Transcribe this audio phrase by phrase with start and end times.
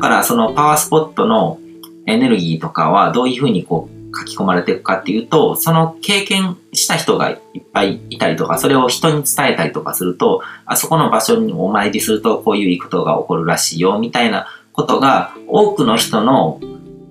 [0.00, 1.58] からそのパワースポットの
[2.06, 16.60] エネルギーとかはどういうふうにこう書き込まれていくかっていうと、その経験した人がいっぱいいたりとか、それを人に伝えたりとかすると、あそこの場所にお参りするとこういうことが起こるらしいよ、みたいなことが多くの人の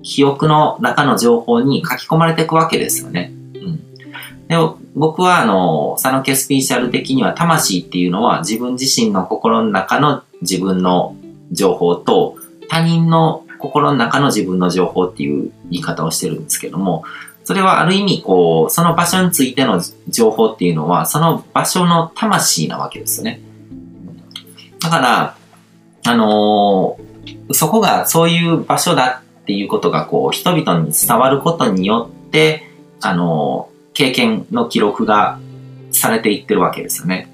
[0.03, 3.31] 記憶の中の情報に書き込まれていくわけですよね。
[3.55, 4.48] うん。
[4.48, 4.58] で
[4.95, 11.16] 僕はあの、佐野家スピーシャル的には魂っていうのは自分自身の心の中の自分の
[11.52, 12.35] 情報と
[12.70, 17.04] 他人の心の中の自分の情報っていう言い方をしてるんですけども、
[17.44, 23.42] それはある意味こう、その場所についての情報っていうのは、その場所の魂なわけですよね。
[24.82, 25.36] だから、
[26.05, 32.70] あのー、そこがそういう場所だっていうことがこう、人々に伝わることによって、
[33.02, 35.40] あのー、経験の記録が
[35.92, 37.30] されていってるわけですよね。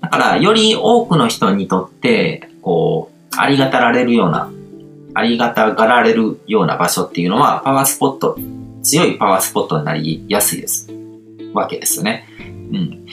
[0.00, 4.50] だから、より多くの人にとって、こう、ありがたられるような
[5.14, 8.38] ありがたがられるような場所っていうのは、パワースポット、
[8.82, 10.88] 強いパワースポットになりやすいです。
[11.52, 12.26] わけですよね。
[12.38, 12.42] う
[12.76, 13.06] ん。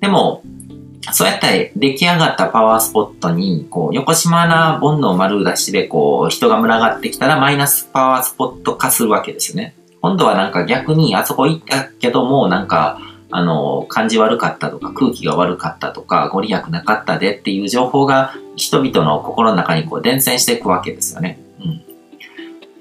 [0.00, 0.42] でも、
[1.12, 9.74] そうやって出来上がったパワースポットに、こう、横島な煩悩丸出しで、こう、人が群がってきたらマイナスパワースポット化するわけですよね。
[10.00, 21.38] 今度はなんか逆に、あそこ行ったけども、なんか、あの、感じ悪かったとか、空気が悪かったとか、ご利益なかったでっていう情報が人々の心の中にこう伝染していくわけですよね。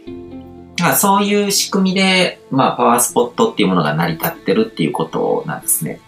[0.07, 0.75] うん。
[0.75, 5.99] だからそういう仕組みで、まあ、パワースポットっていうものが成り立ってるっていうことなんですね。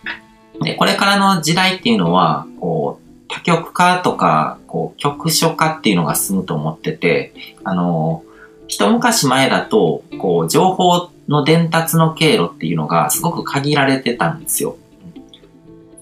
[0.61, 8.23] で、これからの時代っていうのは、こう、多極化とか、こう、局所化っていうのが進むと思ってて、あの、
[8.67, 14.75] 一昔前だと、こう、情報の伝達の経路っていうのがすごく限られてたんですよ。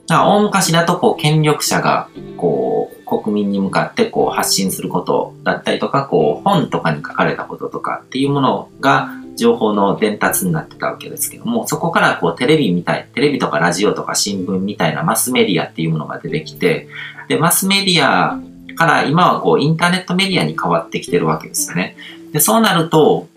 [0.07, 16.87] だから大昔だとこう権力者がこう国民に向かってこう発信することだったりとかこう本とかに書かれたこととかっていうものが情報の伝達になってたわけですけどもそこからこうテレビみたいテレビとかラジオとか新聞みたいなマスメディアっていうものが出てきて
[17.27, 18.39] でマスメディア
[18.75, 21.97] から今はこうインターネットメディアに変わってきてるわけですよね。
[22.31, 23.27] でそうなると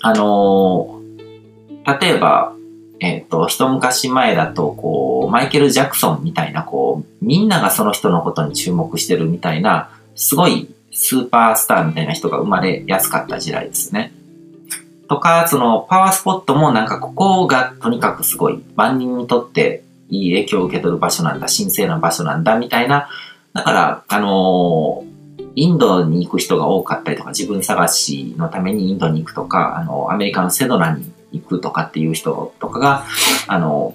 [0.00, 1.00] あの
[1.86, 2.54] 例えば、
[3.00, 14.12] えっ、ー、と、一昔前だと、こう、マイケル・ジャクソンみたいな、こう、みんながその人のことに注目してるみたいな、すごいスーパースターみたいな人が生まれやすかった時代ですね。
[15.08, 23.08] とか、その、パワースポットもなんかここがとにかくすごい、万人にとっていい影響を受け取る場所なんだ、神聖な場所なんだ、みたいな。
[23.52, 25.14] だから、あのー
[25.56, 33.04] インドに行く人が多かったりとか、自分探しのためにインドに行くとか、あの、アメリカのセドナに行くとかっていう人とかが、
[33.46, 33.94] あの、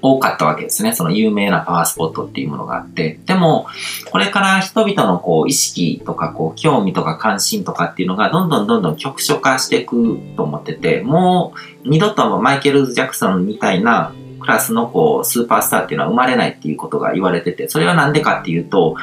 [0.00, 0.94] 多かったわけですね。
[0.94, 3.18] その有名なパワースポットっていうものがあって。
[3.26, 3.66] でも、
[4.10, 11.52] これから人々のこう意識とかこう興味とか関心とかっていうのがどんどんどんどん局所化していくと思ってて、も
[11.84, 14.12] う二度とマイケル・ジャクソンみたいな
[14.48, 18.96] クラスのこうスーパースターっていうのは生まれないっていうことが言われてて、それはなんでかっていうと、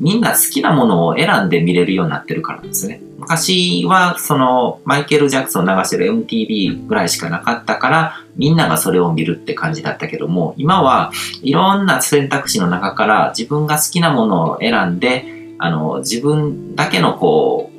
[0.00, 3.02] みんな好きなものを選んで見れるようになってるからですね。
[3.18, 11.10] 昔はそのマイケル・ジャクソン流してる MTV ぐらいしかなかったからみんながそれを見るって感じだったけども今は
[11.42, 15.24] いろんな選択肢の中から自分が好きなものを選んで
[15.58, 17.76] あの自分だけのこう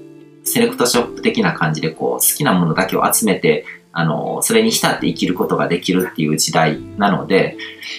[0.48, 3.64] セレクトショップ的な感じでこう好きなものだけを集めて
[4.00, 7.58] あのそれに浸って生きることができるっていう時代なので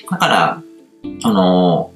[0.09, 0.63] だから
[1.25, 1.91] あの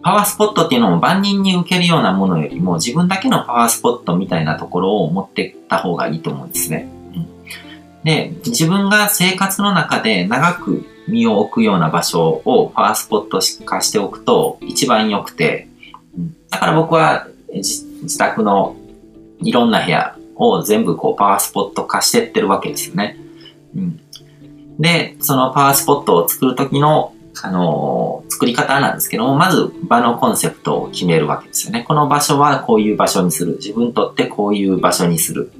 [0.00, 6.88] パワースポットっていうのも万人に受けるようなものよりも自分だけのパワースポットみたいなところを持ってった方がいいと思うんですね。
[8.04, 15.68] で、自分が生活の中で長く身を置くような場所をパワースポット化しておくと一番良くて、
[16.50, 18.76] だから僕は自宅の
[19.40, 23.16] いろんな部屋を全部こうパワースポット化してってるわけですよね。
[23.76, 24.00] うん、
[24.78, 31.84] で、そのパワースポットを作るときのあの、作り方なんですけども、まず場のコンセプトを決めるわけですよね。
[31.86, 33.54] この場所はこういう場所にする。
[33.54, 35.50] 自分にとってこういう場所にする。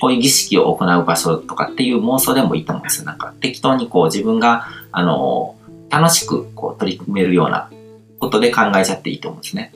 [0.00, 3.06] こういう儀式を行う場所とかっていう妄想でもいいと思うんですよ。
[3.06, 5.56] なんか適当にこう自分が、あの、
[5.90, 7.70] 楽しくこう取り組めるような
[8.18, 9.72] ことで考えちゃっていいと思うんですね。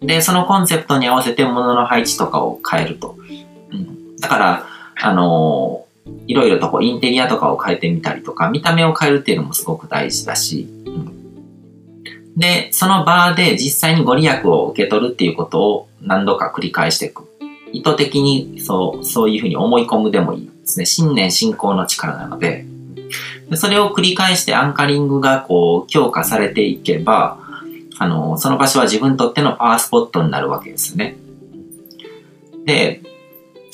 [0.00, 3.16] で、そのコンセプトに合わせて物の配置とかを変えると。
[3.72, 4.66] うん、だから、
[4.98, 5.85] あの
[6.26, 17.24] いろいろとこうインテリアとかを変えてみたりとか、見た目を変えるっていうのもすごく大事だし、うん、で、その場で実際にご利益を受け取るっていうことを何度か繰り返していく。
[17.72, 20.86] 意図的にそう、そういうふうに思い込むでもいいですね。
[20.86, 22.64] 信念信仰の力なので、
[23.50, 27.38] でそれを繰り返してアンカリングがこう強化されていけば、
[27.98, 31.16] あの、その場所は自分にとってのパワースポットになるわけですね。
[32.66, 33.02] で、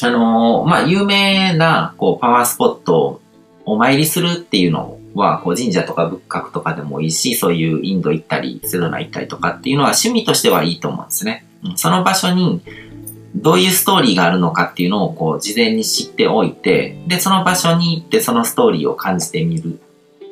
[0.02, 3.20] あのー、まあ、有名な、こう、パワースポットを
[3.64, 11.44] お参りするっていうのは、こう、神社とか仏閣とかでもいいし、そういうインド行ったり、セドナ行ったりとかっていうのは趣味としてはいいと思うんですね。
[11.76, 12.60] その場所に、
[13.34, 19.80] どういうストーリーがあるのかっていうのを、こう、事前に知っておいて、で、その場所に行ってそのストーリーを感じてみる。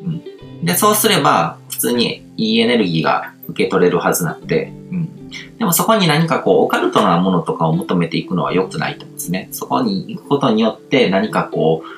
[0.02, 0.22] うん。
[0.64, 5.09] で、そうすれば、普通にいいエネルギーが受け取れるはずなんで、うん。
[5.58, 9.48] でもそこに何かこう、オカルトなものとかを求めていくのは良くないと思うんですね。
[9.52, 11.88] そこに行くことによって何かこう、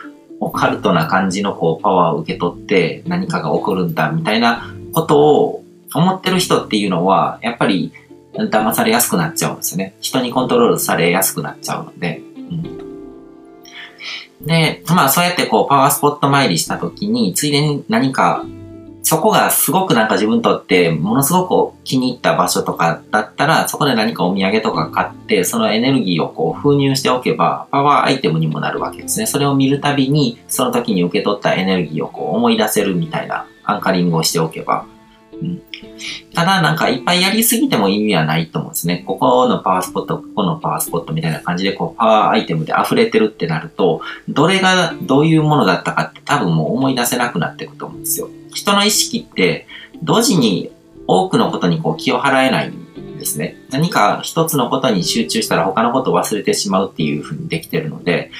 [0.40, 5.64] オカルトな感じのこう、パワーを受け取って何かが起こるんだみたいなことを
[5.94, 7.92] 思ってる人っていうのは、やっぱり
[8.34, 9.94] 騙されやすくなっちゃうんですね。
[10.00, 12.22] 人にコントロールされやすくなっちゃうので。
[12.36, 12.40] う
[14.44, 18.44] ん、で、まあそうやってこう、パワースポット参りした時に、ついでに何か
[19.12, 29.26] そこがすごくなんか自分にとってものすごく気に入った場所とかだったら、そこで何かお土産とか買って、そのエネルギーをこう封入しておけば、パワーアイテムにもなるわけですね。
[29.26, 34.86] それを見るたびに、その時に受け取ったエネルギーをこう思い出せるみたいなアンカリングをしておけば、
[35.42, 35.62] うん。
[36.34, 39.02] ただなんかいっぱいやりすぎても意味はないと思うんですね。
[39.06, 48.28] ここのパワースポット、ここのパワースポットみたいな感じでこうパワーアイテムで溢れてるってなると、どれがどういうものだったかって多分もう思い出せなくなっていくと思うんですよ。
[48.54, 49.66] 人の意識って
[50.02, 50.70] 同時に
[51.06, 53.56] 多くのことにこう気を払えないんですね。
[53.70, 58.30] 何か一つのことに集中したら他のことを忘れてしまうっていうふうにできてるので、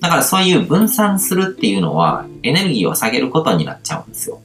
[0.00, 4.40] だからそういう分散するっていうのはエネルギーを下げることになっちゃうんですよ。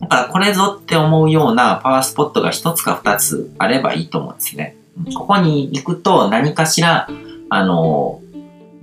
[0.00, 4.76] だからこれぞって思うようなパワースポットが一つか二つあればいいと思うんですね。
[5.14, 7.08] ここに行くと何かしら、
[7.50, 8.20] あの、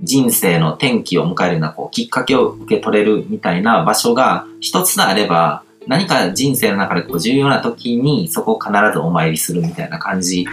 [0.02, 10.46] 人生の転機を迎えるようなこうきっかけを受け取れるみたいな場所が一つであれば、何か人生の中でこう重要な時にそこを必ずお参りするみたいな感じ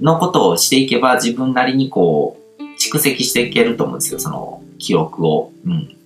[0.00, 5.52] のことをしていけば自分なりにこう蓄積していけると思うんですよ、その記憶を。
[5.64, 5.96] うん。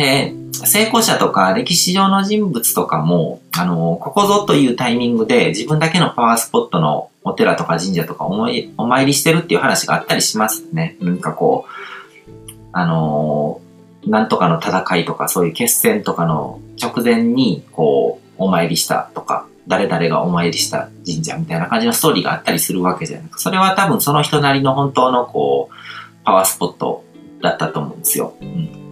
[0.00, 10.96] で、成功者とか歴史上の人物とかも、あの、ここぞというタイミングで自分だけのパワースポットのお寺とか神社とかおいお参りしてるっていう話があったりしますね。
[11.00, 12.30] なんかこう、
[12.72, 13.60] あの
[14.06, 27.04] なんとかの戦いとかそういう決戦とかの直前にこう、お参りしたとか、誰々がお参りした神社みたいな感じのストーリーがあったりするわけじゃなくそれは多分その人なりの本当のこう、パワースポット
[27.42, 28.34] だったと思うんですよ。
[28.40, 28.89] うん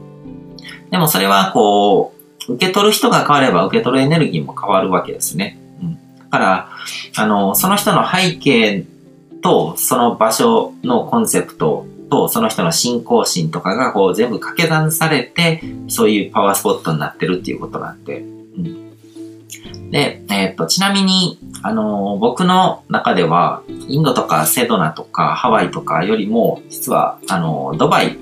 [0.91, 2.15] でもそれはこ
[2.49, 5.59] う、受け取る人が変われば受け取るエネルギーも変わるわけですね。
[5.83, 5.99] うん。
[6.19, 6.71] だから、
[7.17, 8.87] あの、その人の背景
[9.43, 18.21] と、その場所のコンセプトと、その人の信仰心とかがこう全部掛け算されて、そういうパワースポットになってるっていうことなんで。
[18.21, 18.25] う
[18.61, 18.89] ん。
[19.91, 28.19] で、えっ、と、ちなみに、あの、僕の中では、インドとかセドナとかハワイとかよりも、実は、あの、ドバイ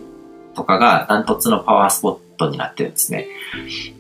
[0.55, 3.27] とかがダントツのパワースポットトになってるんですね。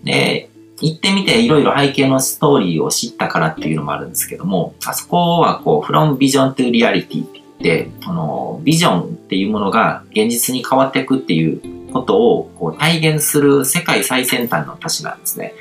[0.05, 0.49] で、
[0.81, 15.55] 行ってみていろいろ背景のストーリーを知ったからっていうのもあるんですけども、あそこはこう、from vision to reality って言って、あの、ビジョンっていうものが現実に変わっていくっていうことをこう体現する世界最先端の都市なんですね。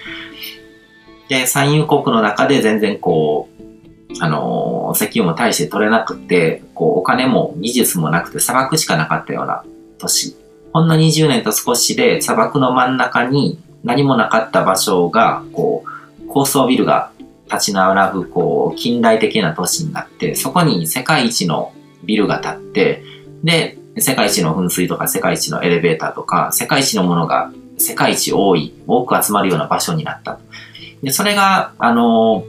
[1.29, 3.55] で、産油国の中で全然こう、
[4.19, 9.63] あの、石油も大して取れなくて、こう、お金も技術もなくて砂漠しかなかったような
[9.97, 10.35] 都市
[10.75, 17.11] ほんの20年と少しで砂漠の真ん中に何もなかった場所が、こう、高層ビルが
[17.45, 21.71] 立ち並ぶ、こう、近代的な都市になって、そこに世界一の
[22.03, 23.03] ビルが建って、
[23.41, 30.39] で、世界一の噴水とか世界一のエレベーターとか、世界一のものが世界一多い、多く集まるような場所になった。
[31.01, 32.43] で、それが、あの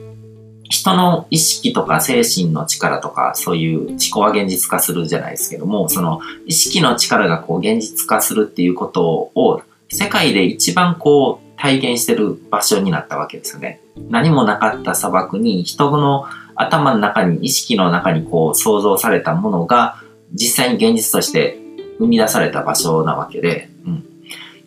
[0.69, 13.81] 人の意識とか精神の力とか、そういう思考は現実化するじゃないですけども、その意識の力がこう現実化するっていうことを世界で一番こう体現してる場所になったわけですよね。
[14.09, 20.01] 何もなかった砂漠に人の頭の中に意識の中にこう想像されたものが
[20.33, 21.57] 実際に現実として
[21.99, 23.69] 生み出された場所なわけで、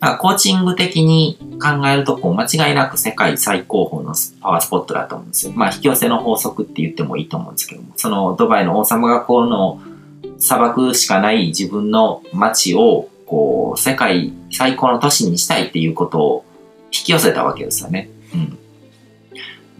[0.01, 0.07] うん。
[0.07, 5.53] だからコーチング的に考えると、こう、間違いなく世界最高峰のパワースポットだと思うんですよ。
[5.55, 9.79] まあ、引き寄せの法則って言ってもいいと思うんですけども、そのドバイの王様がこの
[10.39, 16.45] 砂漠しかない自分の街を、こう、世界最高の都市にしたいっていうことを
[16.85, 18.09] 引き寄せたわけですよね。
[18.33, 18.57] うん。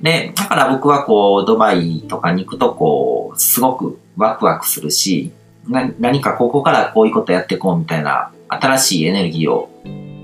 [0.02, 5.32] で、だから僕はこう、ドバイとかに行くとこう、すごくワクワクするし、
[5.68, 9.70] 何かここからこういうことやっていこうみたいな新しいエネルギーを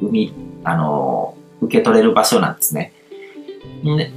[0.01, 2.93] み、あの、受け取れる場所なんですね。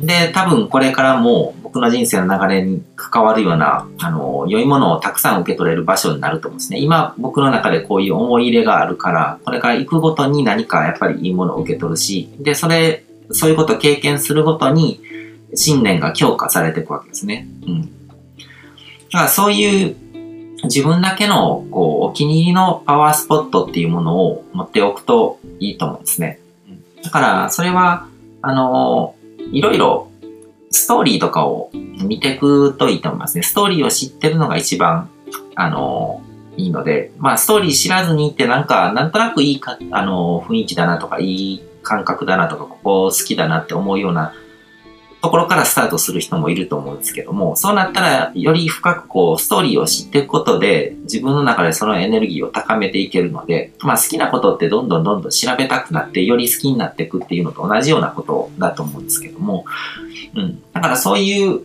[0.03, 6.79] で、多分これからも僕の人生の流れに関わるような、あの、良いものをたくさん受け取れる場所になると思うんですね。
[6.79, 15.01] 今、僕の中でこういう思い入れがあるから、これから行くごとに何かやっぱりいいものを受け取るし、で、それ、そういうことを経験するごとに、
[15.55, 17.47] 信念が強化されていくわけですね。
[17.67, 17.83] うん。
[17.83, 17.87] だ
[19.11, 19.97] からそういう
[20.65, 26.41] 自分だけのこうお気に入りのパワースポットっていうものを持っておくといいと思うんですね。
[27.03, 28.07] だからそれは、
[28.43, 29.15] あの、
[29.53, 30.11] いろいろ
[30.71, 33.43] ストーリーとかを見ていくといいと思いますね。
[33.43, 35.11] ストーリーを知ってるのが一番、
[35.55, 36.23] あの、
[36.57, 44.33] いいので、まあストーリー知らずに行ってなんか、なんとなくいいか、あの、雰囲気だなとか、いい感覚だなとか、ここ好きだなって思うような
[45.23, 59.67] ところからスタートする人もいると思うんですけども、そうなったらより深くこうストーリーを知っていくことで自分の中でそのエネルギーを高めていけるので、まあ好きなことってどんどんどんどん調べたくなってより好きになっていくっていうのと同じようなことだと思うんですけども、
[60.35, 60.63] うん。
[60.73, 61.61] だからそういう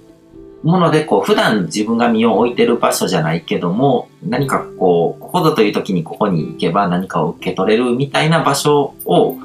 [0.64, 9.38] ものでこう普段自分が身を置いてる場所じゃないけども、何かこう、ここぞという時にここに行けば何かを受け取れるみたいな場所を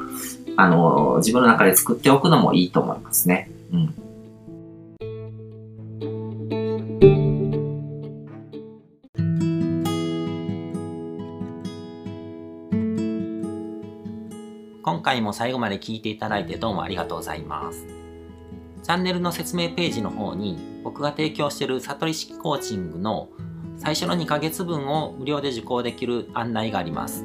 [0.56, 3.50] あの、自分の中で作っておくのもいいと思いますね。
[3.72, 3.94] うん。
[14.82, 17.86] 今回も最後まで聞いていただいてどうもありがとうございます。
[18.82, 23.28] チャンネルの説明ページの方に僕が提供している悟り式コーチングの
[23.76, 27.24] 最初の2ヶ月分を無料で受講できる案内があります。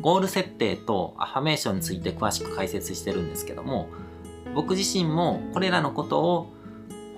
[0.00, 3.88] ゴール設定とアファメーションについて詳しく解説してるんですけども、
[4.56, 6.52] 僕自身もこれらのことを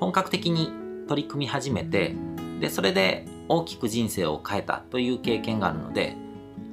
[0.01, 0.73] 本格的に
[1.09, 2.17] 取り組み始めて、
[2.61, 6.17] で、それで大きく人生を変えたという経験があるので、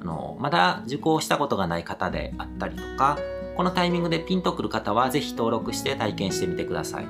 [0.02, 3.16] あの、まだ受講したことがない方であったりとか、
[3.56, 7.06] このタイミングでピンとくる方はぜひ登録して体験してみてください。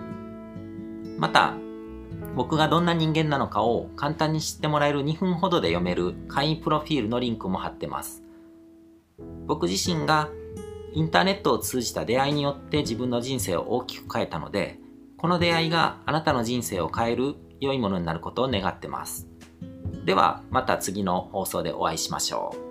[1.17, 1.55] また、
[2.35, 8.23] 僕がどんな人間なのかを簡単に知ってもらえる2分ほどで読める会員プロフィールのリンクも貼ってます。
[9.47, 10.29] 僕自身が
[10.97, 14.81] インターネットを通じた出会いによって自分の人生を大きく変えたので、
[15.19, 19.29] この出会いがあなたの人生を変える良いものになることを願ってます。
[20.07, 22.66] ではまた次の放送でお会いしましょう。